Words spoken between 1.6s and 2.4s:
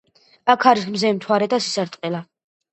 ცისარტყელა